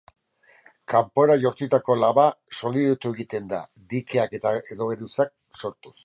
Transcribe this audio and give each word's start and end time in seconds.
Kanpora 0.91 1.33
jaurtitako 1.41 1.97
laba 2.03 2.23
solidotu 2.61 3.11
egiten 3.17 3.51
da 3.51 3.59
dikeak 3.91 4.33
edo 4.45 4.89
geruzak 4.93 5.35
sortuz. 5.63 5.95